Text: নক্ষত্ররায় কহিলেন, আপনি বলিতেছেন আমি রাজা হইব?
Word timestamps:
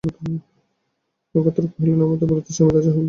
নক্ষত্ররায় 0.03 1.71
কহিলেন, 1.73 1.99
আপনি 2.05 2.25
বলিতেছেন 2.31 2.63
আমি 2.63 2.71
রাজা 2.75 2.89
হইব? 2.89 2.99